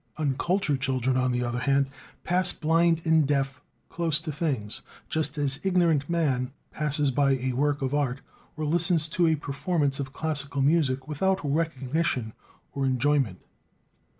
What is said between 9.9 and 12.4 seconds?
of classical music without recognition